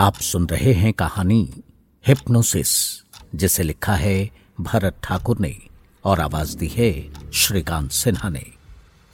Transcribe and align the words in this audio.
आप 0.00 0.14
सुन 0.14 0.46
रहे 0.46 0.72
हैं 0.72 0.92
कहानी 0.92 1.62
हिप्नोसिस, 2.06 3.02
जिसे 3.34 3.62
लिखा 3.62 3.94
है 3.94 4.30
भरत 4.60 4.96
ठाकुर 5.02 5.38
ने 5.38 5.56
और 6.04 6.20
आवाज़ 6.20 6.56
दी 6.56 6.68
है 6.68 7.12
श्रीकांत 7.32 7.90
सिन्हा 7.90 8.28
ने। 8.28 8.44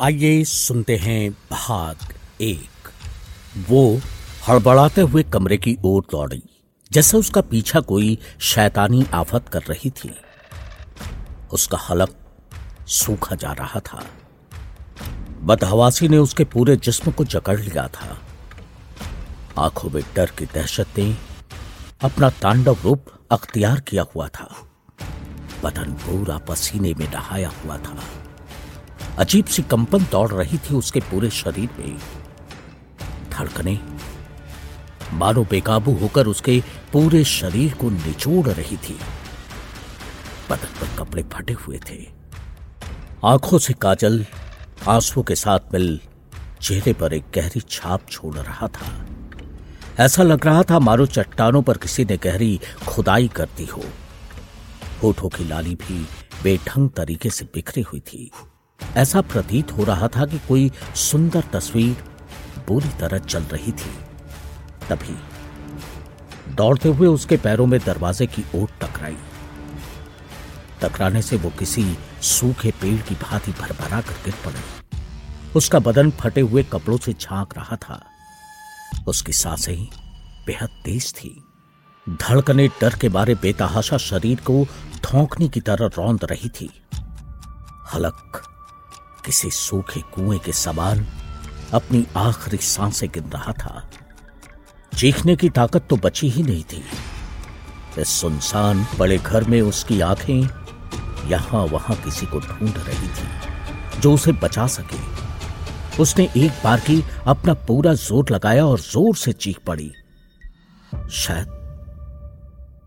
आइए 0.03 0.45
सुनते 0.45 0.97
हैं 0.97 1.31
भाग 1.31 1.97
एक। 2.41 2.91
वो 3.69 4.01
हड़बड़ाते 4.49 5.01
हुए 5.01 5.23
कमरे 5.23 5.57
की 5.57 5.77
ओर 5.85 6.07
दौड़ी, 6.11 6.43
जैसे 6.93 7.17
उसका 7.17 7.41
पीछा 7.41 7.81
कोई 7.81 8.19
शैतानी 8.41 9.07
आफत 9.15 9.49
कर 9.49 9.63
रही 9.63 9.91
थी। 9.91 10.15
उसका 11.53 11.79
हलक 11.79 12.15
सूखा 12.89 13.37
जा 13.37 13.53
रहा 13.53 13.81
था। 13.81 14.05
बदहवासी 15.43 16.09
ने 16.09 16.19
उसके 16.19 16.45
पूरे 16.45 16.77
जिस्म 16.77 17.13
को 17.13 17.25
जकड़ 17.25 17.61
लिया 17.61 17.89
था। 17.89 18.26
आँखों 19.59 19.91
में 19.91 20.03
डर 20.17 20.31
की 20.39 20.47
दहशत 20.47 20.87
ने 20.99 21.17
अपना 22.05 22.31
तांडव 22.31 22.77
रूप 22.85 23.07
अख्तियार 23.31 23.81
किया 23.81 24.05
हुआ 24.15 24.29
था। 24.29 24.57
बदन 25.65 25.93
पूरा 25.93 26.39
पसीने 26.39 26.95
में 26.95 27.13
नहाया 27.13 27.53
हुआ 27.65 27.77
था। 27.77 27.99
अजीब 29.19 29.45
सी 29.45 29.63
कंपन 29.63 29.99
दौड़ 29.99 30.31
रही 30.31 30.59
थी 30.59 30.75
उसके 30.75 31.01
पूरे 31.01 31.31
शरीर 31.31 31.71
में। 31.79 31.99
धड़कने, 33.31 33.79
मानो 35.13 35.45
बेकाबू 35.45 35.93
होकर 35.93 36.27
उसके 36.27 36.63
पूरे 36.93 37.25
शरीर 37.25 37.75
को 37.75 37.91
निचोड़ 37.91 38.49
रही 38.49 38.77
थी। 38.77 38.99
बदन 40.51 40.81
पर 40.81 40.97
कपड़े 40.99 41.23
फटे 41.23 41.53
हुए 41.53 41.81
थे। 41.91 42.07
आँखों 43.25 43.59
से 43.59 43.73
काजल, 43.73 44.27
आंसुओं 44.89 45.25
के 45.25 45.35
साथ 45.35 45.73
मिल, 45.73 46.01
चेहरे 46.63 46.93
पर 46.93 47.13
एक 47.13 47.25
गहरी 47.35 47.61
छाप 47.61 48.09
छोड़ 48.11 48.35
रहा 48.35 48.69
था। 48.69 49.07
ऐसा 50.01 50.23
लग 50.23 50.47
रहा 50.47 50.63
था 50.63 50.79
मारो 50.79 51.07
चट्टानों 51.07 51.63
पर 51.63 51.77
किसी 51.77 52.05
ने 52.05 52.17
गहरी 52.17 52.61
खुदाई 52.89 53.29
कर 53.29 53.49
दी 53.57 53.65
हो। 53.65 53.83
होठों 55.03 55.29
की 55.29 55.45
लाली 55.45 55.75
भी 55.75 56.07
बेढंग 56.43 56.91
तरीके 56.91 57.31
से 57.31 57.45
बिखरी 57.45 57.83
हुई 57.83 58.01
थी। 58.01 58.31
ऐसा 58.97 59.21
प्रतीत 59.21 59.73
हो 59.73 59.85
रहा 59.85 60.09
था 60.09 60.27
कि 60.27 60.39
कोई 60.39 60.71
सुंदर 60.95 61.45
तस्वीर 61.53 62.05
बुरी 62.69 62.89
तरह 62.89 63.19
चल 63.19 63.43
रही 63.43 63.73
थी। 63.73 63.95
तभी 64.89 65.17
दौड़ते 66.55 66.89
हुए 66.89 67.09
उसके 67.09 67.37
पैरों 67.37 67.67
में 67.67 67.81
दरवाजे 67.87 68.27
की 68.27 68.45
ओट 68.55 68.71
टकराई। 68.81 69.17
टकराने 70.83 71.23
से 71.23 71.37
वो 71.37 71.51
किसी 71.51 71.97
सूखे 72.23 72.71
पेड़ 72.71 73.01
की 73.01 73.15
भांति 73.15 73.53
भरभरा 73.53 74.01
कर 74.01 74.15
गिर 74.25 74.35
पड़े। 74.45 74.61
उसका 75.57 75.79
बदन 75.79 76.11
फटे 76.11 76.41
हुए 76.41 76.63
कपड़ों 76.63 76.99
से 76.99 77.13
झाँक 77.13 77.57
रहा 77.57 77.77
था। 77.77 78.05
उसकी 79.07 79.33
साँसें 79.33 79.77
बेहद 80.47 80.69
तेज 80.85 81.13
थी। 81.15 81.45
धड़कने 82.07 82.69
डर 82.69 82.95
के 82.95 83.09
बारे 83.09 83.35
बेतहाशा 83.35 83.97
शरीर 83.97 84.41
को 84.41 84.65
धोंकने 85.05 85.49
की 85.49 85.61
तरह 85.61 85.91
रौंद 85.99 86.25
रही 86.25 86.49
थी। 86.49 86.71
हलक, 87.95 88.43
किसी 89.25 89.51
सूखे 89.51 90.01
कुएँ 90.01 90.39
के 90.39 90.53
समान 90.53 91.07
अपनी 91.75 92.07
आखिरी 92.17 92.57
साँसें 92.57 93.09
गिन 93.09 93.31
रहा 93.31 93.53
था। 93.53 93.91
चीखने 94.97 95.37
की 95.37 95.51
ताकत 95.51 95.87
तो 95.91 95.97
बची 95.97 96.31
ही 96.31 96.43
नहीं 96.43 96.65
थी। 96.65 96.83
इस 97.99 98.09
सुनसान 98.09 98.87
बड़े 98.99 99.19
घर 99.19 99.45
में 99.45 99.61
उसकी 99.63 100.01
आँखें 100.01 100.49
यहाँ 101.29 101.65
वहाँ 101.65 101.97
किसी 101.97 102.27
को 102.27 102.41
ढूंढ 102.41 102.77
रही 102.79 103.09
थी, 103.09 103.29
जो 104.01 104.13
उसे 104.13 104.33
बचा 104.33 104.67
सके। 104.67 105.16
उसने 106.01 106.29
एक 106.37 106.53
बार 106.65 106.81
की 106.81 107.03
अपना 107.27 107.55
पूरा 107.67 107.93
ज़ोर 107.95 108.31
लगाया 108.31 108.65
और 108.67 108.81
ज़ोर 108.81 109.17
से 109.17 109.33
चीख 109.35 109.59
पड़ी। 109.67 109.91
शायद 111.13 111.55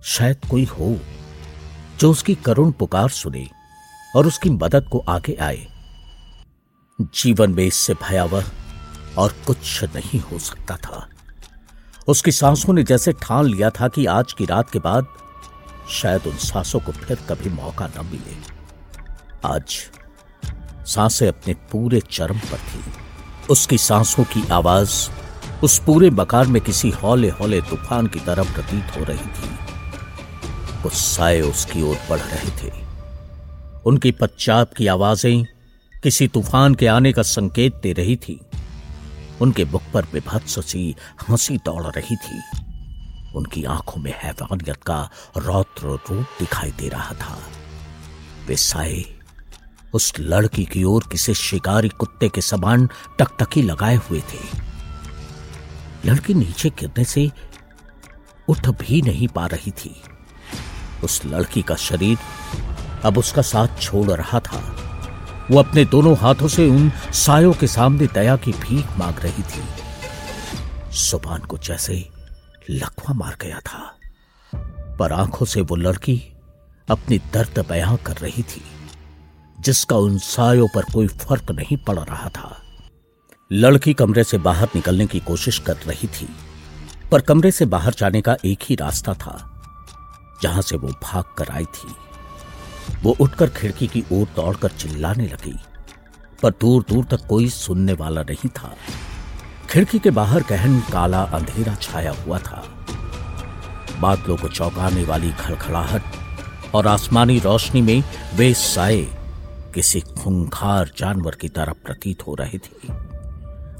शायद 0.05 0.45
कोई 0.49 0.63
हो 0.65 0.95
जो 1.99 2.11
उसकी 2.11 2.35
करुण 2.35 2.71
पुकार 2.71 3.09
सुने 3.09 3.47
और 4.15 4.27
उसकी 4.27 4.49
मदद 4.49 4.87
को 4.91 5.03
आगे 5.09 5.33
आए। 5.41 5.65
जीवन 6.99 7.51
में 7.51 7.63
इससे 7.65 7.93
भयावह 7.93 8.51
और 9.17 9.33
कुछ 9.47 9.83
नहीं 9.95 10.19
हो 10.21 10.39
सकता 10.39 10.75
था। 10.77 11.07
उसकी 12.07 12.31
सांसों 12.31 12.73
ने 12.73 12.83
जैसे 12.83 13.13
ठान 13.13 13.45
लिया 13.45 13.69
था 13.69 13.87
कि 13.87 14.05
आज 14.05 14.33
की 14.33 14.45
रात 14.45 14.69
के 14.69 14.79
बाद 14.79 15.07
शायद 15.91 16.27
उन 16.27 16.37
सांसों 16.37 16.79
को 16.79 16.91
फिर 16.91 17.17
कभी 17.29 17.49
मौका 17.49 17.87
न 17.87 18.05
मिले। 18.05 18.37
आज 19.45 19.77
साँसें 20.87 21.27
अपने 21.27 21.53
पूरे 21.71 22.01
चरम 22.11 22.39
पर 22.41 22.57
थी। 22.59 22.83
उसकी 23.49 23.77
सांसों 23.77 24.23
की 24.23 24.47
आवाज़, 24.47 25.09
उस 25.63 25.79
पूरे 25.79 26.09
मकान 26.09 26.51
में 26.51 26.61
किसी 26.61 26.89
हौले 26.89 27.29
हौले 27.29 27.61
तूफ़ान 27.61 28.07
की 28.07 28.19
तरह 28.19 28.43
प्रतीत 28.43 28.83
हो 28.97 29.03
रही 29.03 29.27
थी। 29.27 29.57
कुछ 30.83 30.93
साए 30.93 31.41
उसकी 31.41 31.81
ओर 31.81 31.97
बढ़ 32.09 32.19
रहे 32.19 32.49
थे। 32.49 32.73
उनकी 33.85 34.11
पच्चाप 34.11 34.73
की 34.73 34.87
आवाज़ें 34.87 35.45
किसी 36.03 36.27
तूफ़ान 36.27 36.75
के 36.75 36.87
आने 36.87 37.13
का 37.13 37.21
संकेत 37.21 37.75
दे 37.75 37.93
रही 37.93 38.15
थी। 38.15 38.41
उनके 39.41 39.65
मुख 39.65 39.81
पर 39.93 40.05
विभत्स 40.13 40.65
सी 40.65 40.95
हँसी 41.29 41.57
दौड़ 41.57 41.83
रही 41.83 42.15
थी। 42.15 42.41
उनकी 43.35 43.63
आँखों 43.63 44.01
में 44.01 44.13
हैवानियत 44.23 44.83
का 44.83 45.09
रौद्र 45.37 45.87
रूप 45.87 46.25
दिखाई 46.39 46.71
दे 46.71 46.89
रहा 46.89 47.13
था। 47.13 47.39
वे 48.47 48.55
साए 48.55 49.18
उस 49.93 50.13
लड़की 50.19 50.65
की 50.65 50.83
ओर 50.83 51.03
किसी 51.11 51.33
शिकारी 51.33 51.89
कुत्ते 51.89 52.29
के 52.29 52.41
समान 52.41 52.89
टकटकी 53.19 53.61
लगाए 53.61 53.95
हुए 53.95 54.19
थे। 54.19 54.59
लड़की 56.05 56.33
नीचे 56.33 56.69
गिरने 56.69 57.03
से 57.03 57.31
उठ 58.47 58.69
भी 58.69 59.01
नहीं 59.01 59.27
पा 59.27 59.45
रही 59.45 59.71
थी। 59.71 60.01
उस 61.03 61.21
लड़की 61.25 61.61
का 61.61 61.75
शरीर 61.75 62.17
अब 63.05 63.17
उसका 63.17 63.41
साथ 63.41 63.81
छोड़ 63.81 64.07
रहा 64.07 64.39
था। 64.39 64.75
वो 65.51 65.59
अपने 65.59 65.85
दोनों 65.85 66.17
हाथों 66.17 66.47
से 66.47 66.69
उन 66.69 66.91
सायों 67.13 67.53
के 67.53 67.67
सामने 67.67 68.07
दया 68.07 68.35
की 68.35 68.51
भीख 68.51 68.85
मांग 68.97 69.15
रही 69.19 69.43
थी। 69.43 69.63
सुबान 70.95 71.41
को 71.41 71.57
जैसे 71.57 72.09
लकवा 72.69 73.13
मार 73.13 73.37
गया 73.41 73.59
था। 73.59 73.95
पर 74.99 75.11
आँखों 75.11 75.45
से 75.45 75.61
वो 75.61 75.75
लड़की 75.75 76.33
अपनी 76.89 77.17
दर्द 77.17 77.65
बयां 77.69 77.97
कर 77.97 78.17
रही 78.17 78.43
थी। 78.43 78.61
जिसका 79.59 79.95
उन 79.97 80.17
सायों 80.17 80.67
पर 80.75 80.83
कोई 80.93 81.07
फ़र्क 81.07 81.51
नहीं 81.51 81.77
पड़ 81.77 81.97
रहा 81.99 82.29
था। 82.29 82.55
लड़की 83.51 83.93
कमरे 83.93 84.23
से 84.23 84.37
बाहर 84.37 84.69
निकलने 84.75 85.05
की 85.07 85.19
कोशिश 85.19 85.59
कर 85.59 85.77
रही 85.87 86.07
थी, 86.09 86.27
पर 87.11 87.21
कमरे 87.21 87.51
से 87.51 87.65
बाहर 87.65 87.93
जाने 87.93 88.21
का 88.21 88.35
एक 88.45 88.63
ही 88.63 88.75
रास्ता 88.75 89.13
था, 89.13 89.37
जहाँ 90.43 90.61
से 90.61 90.77
वो 90.77 90.87
भाग 91.03 91.23
कर 91.37 91.51
आई 91.51 91.65
थी। 91.65 91.95
वो 93.03 93.15
उठकर 93.21 93.49
खिड़की 93.49 93.87
की 93.87 94.03
ओर 94.11 94.27
दौड़कर 94.35 94.69
चिल्लाने 94.69 95.27
लगी, 95.27 95.55
पर 96.43 96.51
दूर 96.51 96.85
दूर 96.89 97.05
तक 97.05 97.25
कोई 97.27 97.49
सुनने 97.49 97.93
वाला 97.93 98.21
नहीं 98.21 98.49
था। 98.49 98.75
खिड़की 99.69 99.99
के 99.99 100.09
बाहर 100.11 100.43
गहन 100.49 100.79
काला 100.91 101.21
अंधेरा 101.23 101.75
छाया 101.75 102.11
हुआ 102.19 102.39
था। 102.39 102.63
बादलों 103.99 104.37
को 104.37 104.47
चौंकाने 104.47 105.03
वाली 105.03 105.31
खड़खड़ाहट 105.31 106.75
और 106.75 106.87
आसमानी 106.87 107.39
रोशनी 107.39 107.81
में 107.81 108.03
वे 108.35 108.53
साए 108.53 109.07
किसी 109.73 109.99
खूंखार 110.01 110.91
जानवर 110.97 111.35
की 111.35 111.49
तरह 111.49 111.73
प्रतीत 111.85 112.25
हो 112.27 112.35
रही 112.35 112.57
थी। 112.57 112.93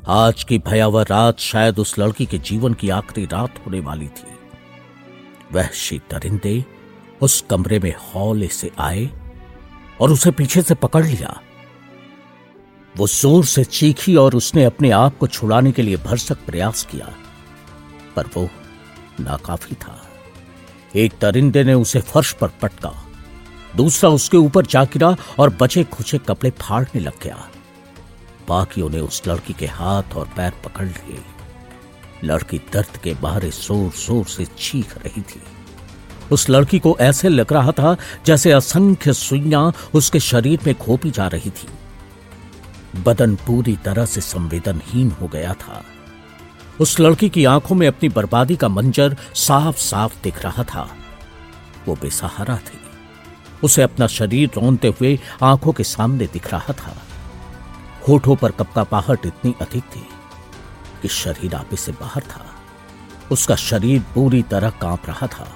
आज 0.08 0.44
की 0.44 0.58
भयावह 0.58 1.04
रात 1.04 1.40
शायद 1.40 1.80
उस 1.80 1.98
लड़की 2.00 2.26
के 2.26 2.38
जीवन 2.38 2.74
की 2.74 2.90
आखिरी 2.90 3.26
रात 3.26 3.60
होने 3.66 3.80
वाली 3.80 4.08
थी। 4.08 4.38
वहशी 5.54 5.98
दरिंदे 6.12 6.64
उस 7.22 7.42
कमरे 7.50 7.80
में 7.80 7.94
हौले 8.06 8.48
से 8.48 8.72
आए 8.80 9.10
और 10.02 10.12
उसे 10.12 10.32
पीछे 10.32 10.62
से 10.62 10.76
पकड़ 10.76 11.06
लिया। 11.06 11.40
वो 12.96 13.08
ज़ोर 13.08 13.46
से 13.46 13.64
चीखी 13.64 14.16
और 14.16 14.36
उसने 14.36 14.64
अपने 14.64 14.92
आप 14.92 15.18
को 15.18 15.28
छुड़ाने 15.28 15.72
के 15.72 15.82
लिए 15.82 15.98
भरसक 15.98 16.46
प्रयास 16.46 16.88
किया, 16.92 17.14
पर 18.16 18.30
वो 18.36 18.48
नाकाफी 19.20 19.76
था। 19.76 20.02
एक 20.96 21.14
दरिंदे 21.22 21.64
ने 21.64 21.74
उसे 21.74 22.00
फर्श 22.02 22.32
पर 22.34 22.52
पटका 22.62 22.94
दूसरा 23.76 24.10
उसके 24.10 24.38
ऊपर 24.38 24.66
जा 24.66 24.84
गिरा 24.84 25.16
और 25.40 25.58
बचे 25.62 25.84
खुचे 25.84 26.18
कपड़े 26.18 26.50
फाड़ने 26.50 27.02
लग 27.02 27.24
गया। 27.24 27.38
बाकियों 28.48 28.90
ने 28.90 29.00
उस 29.00 29.22
लड़की 29.28 29.54
के 29.54 29.66
हाथ 29.66 30.16
और 30.16 30.30
पैर 30.38 30.54
पकड़ 30.66 30.86
लिए। 30.86 31.24
लड़की 32.24 32.58
दर्द 32.74 32.98
के 33.04 33.14
बारे 33.14 33.50
ज़ोर 33.50 33.92
ज़ोर 33.98 34.26
से 34.26 34.46
चीख 34.46 34.98
रही 34.98 35.22
थी। 35.22 35.42
उस 36.32 36.50
लड़की 36.50 36.80
को 36.80 36.96
ऐसे 37.00 37.30
लग 37.30 37.54
रहा 37.54 37.72
था 37.72 37.96
जैसे 38.26 38.52
असंख्य 38.52 39.14
सुइयाँ 39.14 39.74
उसके 39.94 40.20
शरीर 40.20 40.60
में 40.66 40.76
खोपी 40.76 41.12
जा 41.12 41.28
रही 41.28 41.50
थी। 41.50 41.68
बदन 43.04 43.36
पूरी 43.36 43.76
तरह 43.76 44.06
से 44.06 44.22
संवेदनहीन 44.22 45.12
हो 45.12 45.28
गया 45.28 45.54
था। 45.54 45.84
उस 46.80 47.00
लड़की 47.00 47.30
की 47.30 47.46
आँखों 47.46 47.76
में 47.76 47.88
अपनी 47.88 48.10
बर्बादी 48.10 48.56
का 48.56 48.68
मंजर 48.68 49.18
साफ़ 49.36 49.78
साफ़ 49.78 50.22
दिख 50.24 50.44
रहा 50.44 50.64
था। 50.64 50.90
वो 51.88 51.96
बेसहारा 51.96 52.58
थी। 52.58 52.80
उसे 53.64 53.82
अपना 53.82 54.08
शरीर 54.08 54.52
रौनते 54.56 54.88
हुए 54.88 55.20
आँखों 55.44 55.74
के 55.74 55.84
सामने 55.84 56.28
दिख 56.28 56.52
रहा 56.54 56.74
था। 56.74 56.98
होठों 58.10 58.36
पर 58.36 58.52
कपकापाहट 58.52 59.26
इतनी 59.26 59.56
अधिक 59.62 59.84
थी 59.84 60.10
कि 61.02 61.08
शरीर 61.08 61.56
आपे 61.56 61.76
से 61.76 61.92
बाहर 61.92 62.22
था। 62.22 62.46
उसका 63.32 63.56
शरीर 63.56 64.02
पूरी 64.16 64.44
तरह 64.44 64.70
काँप 64.70 65.02
रहा 65.08 65.28
था। 65.28 65.48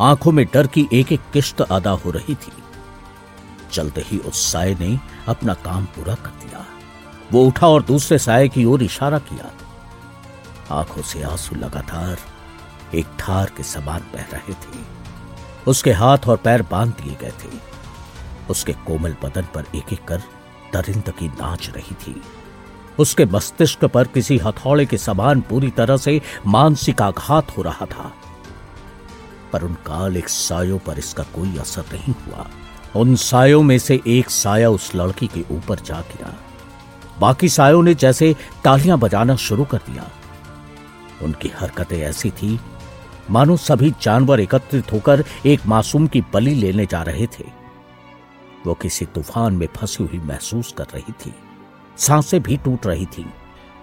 आँखों 0.00 0.32
में 0.32 0.46
डर 0.54 0.66
की 0.66 0.88
एक 0.92 1.12
एक 1.12 1.20
किश्त 1.32 1.60
अदा 1.60 1.90
हो 1.90 2.10
रही 2.10 2.34
थी। 2.34 2.52
चलते 3.72 4.00
ही 4.06 4.18
उस 4.18 4.52
साय 4.52 4.74
ने 4.74 5.00
अपना 5.28 5.54
काम 5.54 5.84
पूरा 5.84 6.14
कर 6.14 6.30
दिया। 6.30 6.66
वो 7.32 7.44
उठा 7.44 7.68
और 7.68 7.82
दूसरे 7.82 8.18
साय 8.18 8.48
की 8.48 8.64
ओर 8.64 8.82
इशारा 8.82 9.18
किया। 9.18 9.50
आँखों 10.76 11.02
से 11.02 11.22
आँसू 11.22 11.56
लगातार 11.56 12.18
एक 12.94 13.06
ठार 13.18 13.52
के 13.56 13.62
समान 13.62 14.00
बह 14.00 14.24
रहे 14.32 14.52
थे। 14.52 15.01
उसके 15.68 15.92
हाथ 15.92 16.18
और 16.28 16.36
पैर 16.36 16.62
बाँध 16.62 16.90
दिए 16.90 17.16
गए 17.20 17.30
थे। 17.30 17.72
उसके 18.50 18.72
कोमल 18.72 19.16
बदन 19.22 19.42
पर 19.54 19.64
एक 19.74 19.92
एक 19.92 20.04
कर 20.04 20.22
दरिंद 20.72 21.10
की 21.10 21.28
नाच 21.28 21.70
रही 21.70 21.94
थी। 21.94 22.22
उसके 22.98 23.24
मस्तिष्क 23.24 23.84
पर 23.84 24.06
किसी 24.06 24.38
हथौड़े 24.38 24.86
के 24.86 24.98
समान 24.98 25.40
पूरी 25.40 25.70
तरह 25.70 25.96
से 25.96 26.22
मानसिक 26.46 27.02
आघात 27.02 27.58
हो 27.58 27.62
रहा 27.62 27.86
था। 27.86 28.12
पर 29.52 29.62
उन 29.62 29.74
कालिक 29.74 30.28
सायों 30.28 30.78
पर 30.78 30.98
इसका 30.98 31.22
कोई 31.22 31.56
असर 31.56 31.84
नहीं 31.92 32.14
हुआ। 32.14 32.46
उन 32.96 33.16
सायों 33.16 33.62
में 33.62 33.78
से 33.78 34.00
एक 34.06 34.30
साया 34.30 34.70
उस 34.70 34.94
लड़की 34.94 35.26
के 35.26 35.44
ऊपर 35.50 35.76
जा 35.76 36.00
गिरा। 36.00 36.34
बाकी 37.20 37.48
सायों 37.48 37.82
ने 37.82 37.94
जैसे 37.94 38.36
तालियाँ 38.64 38.98
बजाना 38.98 39.36
शुरू 39.36 39.64
कर 39.64 39.78
दिया। 39.78 40.10
उनकी 41.22 41.48
हरकतें 41.48 41.98
ऐसी 41.98 42.30
थी 42.30 42.60
मानो 43.30 43.56
सभी 43.56 43.92
जानवर 44.02 44.40
एकत्रित 44.40 44.92
होकर 44.92 45.24
एक 45.46 45.66
मासूम 45.66 46.06
की 46.06 46.20
बलि 46.20 46.54
लेने 46.54 46.86
जा 46.86 47.02
रहे 47.02 47.26
थे। 47.26 47.44
वो 48.66 48.74
किसी 48.74 49.04
तूफ़ान 49.04 49.54
में 49.54 49.68
फंसी 49.76 50.04
हुई 50.04 50.18
महसूस 50.18 50.74
कर 50.78 50.84
रही 50.84 51.12
थी। 51.12 51.34
साँसें 51.98 52.42
भी 52.42 52.56
टूट 52.56 52.86
रही 52.86 53.06
थी। 53.06 53.26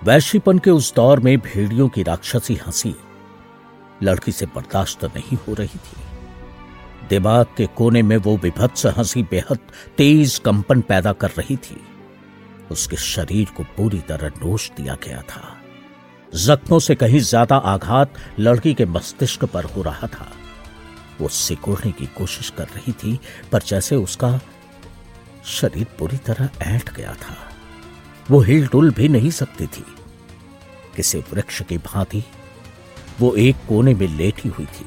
वैश्यपन 0.03 0.59
के 0.59 0.69
उस 0.69 0.95
दौर 0.95 1.19
में 1.19 1.37
भेड़ियों 1.37 1.89
की 1.89 2.03
राक्षसी 2.03 2.55
हँसी। 2.55 2.95
लड़की 4.03 4.31
से 4.31 4.45
बर्दाश्त 4.45 5.05
नहीं 5.05 5.37
हो 5.47 5.53
रही 5.53 5.77
थी। 5.77 6.01
दिमाग 7.09 7.45
के 7.57 7.65
कोने 7.65 8.01
में 8.01 8.17
वो 8.17 8.37
विभत्स 8.37 8.85
हँसी 8.85 9.23
बेहद 9.23 9.59
तेज 9.97 10.41
कंपन 10.45 10.81
पैदा 10.81 11.13
कर 11.13 11.29
रही 11.29 11.57
थी। 11.57 11.81
उसके 12.71 12.95
शरीर 12.95 13.47
को 13.57 13.63
पूरी 13.63 13.99
तरह 13.99 14.27
नोश 14.27 14.71
दिया 14.71 14.97
गया 15.03 15.21
था। 15.21 15.58
जख्मों 16.35 16.79
से 16.79 16.95
कहीं 16.95 17.19
ज़्यादा 17.19 17.55
आघात 17.57 18.13
लड़की 18.39 18.73
के 18.73 18.85
मस्तिष्क 18.85 19.45
पर 19.45 19.63
हो 19.65 19.81
रहा 19.81 20.07
था। 20.07 20.31
वो 21.21 21.27
सिकोड़ने 21.27 21.91
की 21.91 22.05
कोशिश 22.17 22.49
कर 22.49 22.67
रही 22.75 22.91
थी, 22.93 23.19
पर 23.51 23.61
जैसे 23.61 23.95
उसका 23.95 24.39
शरीर 25.45 25.87
पूरी 25.99 26.17
तरह 26.17 26.49
ऐंठ 26.61 26.93
गया 26.93 27.13
था। 27.13 27.35
वो 28.31 28.39
हिल 28.39 28.67
डुल 28.67 28.91
भी 28.91 29.07
नहीं 29.07 29.31
सकती 29.31 29.67
थी। 29.67 29.85
किसी 30.95 31.19
वृक्ष 31.33 31.61
की 31.61 31.77
भांति 31.77 32.23
वो 33.19 33.33
एक 33.35 33.55
कोने 33.69 33.93
में 33.93 34.07
लेटी 34.07 34.49
हुई 34.49 34.65
थी। 34.65 34.85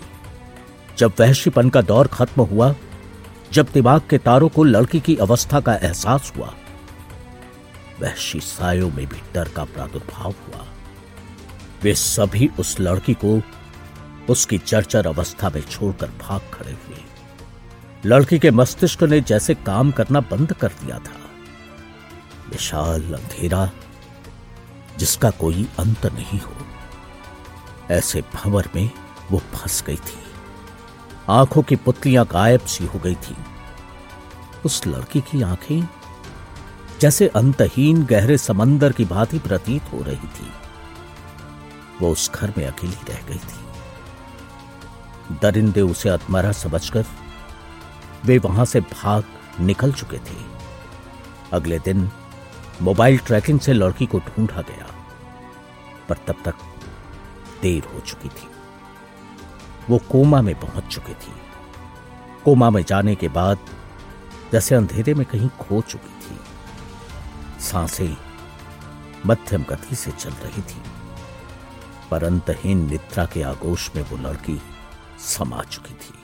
जब 0.99 1.13
वहशीपन 1.21 1.69
का 1.69 1.81
दौर 1.83 2.07
खत्म 2.07 2.43
हुआ, 2.43 2.75
जब 3.53 3.69
दिमाग 3.75 4.03
के 4.11 4.19
तारों 4.19 4.49
को 4.49 4.65
लड़की 4.65 5.01
की 5.01 5.17
अवस्था 5.17 5.61
का 5.61 5.75
एहसास 5.75 6.33
हुआ, 6.37 6.55
वहशी 8.01 8.41
सायों 8.41 8.91
में 8.91 9.07
भी 9.07 9.21
डर 9.35 9.49
का 9.49 9.65
प्रादुर्भाव 9.65 10.31
हुआ। 10.31 10.67
वे 11.83 11.95
सभी 11.95 12.51
उस 12.59 12.81
लड़की 12.81 13.15
को 13.15 13.43
उसकी 14.29 14.59
चरचर 14.59 15.07
अवस्था 15.07 15.49
में 15.49 15.61
छोड़कर 15.61 16.07
भाग 16.07 16.41
खड़े 16.55 16.73
हुए। 16.73 16.97
लड़की 18.07 18.39
के 18.39 18.51
मस्तिष्क 18.51 19.03
ने 19.03 19.21
जैसे 19.21 19.55
काम 19.55 19.91
करना 19.91 20.21
बंद 20.21 20.53
कर 20.53 20.69
दिया 20.69 20.99
था। 20.99 21.31
विशाल 22.51 23.03
अंधेरा, 23.03 23.71
जिसका 24.99 25.31
कोई 25.31 25.69
अंत 25.79 26.07
नहीं 26.07 26.41
हो। 26.41 26.53
ऐसे 27.91 28.21
भंवर 28.21 28.69
में 28.77 28.91
वो 29.31 29.39
फंस 29.39 29.85
गई 29.87 29.97
थी। 29.97 30.19
आँखों 31.29 31.63
की 31.63 31.77
पुतलियाँ 31.77 32.27
गायब 32.27 32.61
सी 32.61 32.87
हो 32.87 32.99
गई 32.99 33.15
थी। 33.15 33.37
उस 34.65 34.87
लड़की 34.87 35.21
की 35.21 35.43
आँखें 35.43 35.89
जैसे 37.01 37.29
अंतहीन 37.29 38.05
गहरे 38.05 38.39
समंदर 38.39 38.93
की 38.93 39.05
भांति 39.05 39.39
प्रतीत 39.39 39.83
हो 39.93 40.03
रही 40.03 40.29
थी। 40.29 40.53
वो 42.03 42.11
उस 42.13 42.31
घर 42.33 42.53
में 42.59 42.67
अकेली 42.67 42.97
रह 43.09 43.21
गई 43.29 43.39
थी। 43.39 43.61
दरिंदे 45.43 45.81
उसे 45.83 46.09
अतमरा 46.09 46.53
समझकर 46.53 47.05
वे 48.25 48.39
वहाँ 48.39 48.65
से 48.65 48.81
भाग 48.83 49.25
निकल 49.61 49.93
चुके 49.93 50.19
थे। 50.21 50.37
अगले 51.53 51.79
दिन 51.79 52.11
मोबाइल 52.83 53.19
ट्रैकिंग 53.19 53.61
से 53.61 53.73
लड़की 53.73 54.07
को 54.07 54.19
ढूंढा 54.19 54.61
गया, 54.61 54.87
पर 56.09 56.17
तब 56.27 56.37
तक 56.45 56.55
देर 57.63 57.83
हो 57.95 58.01
चुकी 58.01 58.29
थी। 58.29 58.49
वो 59.91 59.99
कोमा 60.11 60.41
में 60.43 60.55
पहुँच 60.61 60.87
चुकी 60.87 61.15
थी। 61.15 61.33
कोमा 62.45 62.71
में 62.71 62.83
जाने 62.83 63.15
के 63.15 63.29
बाद 63.29 63.59
जैसे 64.53 64.75
अंधेरे 64.75 65.15
में 65.15 65.25
कहीं 65.27 65.49
खो 65.61 65.81
चुकी 65.81 66.15
थी। 66.21 66.39
साँसें 67.63 68.17
मध्यम 69.27 69.65
गति 69.65 69.97
से 69.97 70.11
चल 70.11 70.31
रही 70.45 70.63
थी। 70.63 70.83
पर 72.13 72.25
अंतहीन 72.25 72.89
निद्रा 72.91 73.25
के 73.25 73.43
आगोश 73.43 73.91
में 73.97 74.03
वो 74.03 74.17
लड़की 74.17 74.61
समा 75.19 75.63
चुकी 75.63 75.95
थी। 75.95 76.22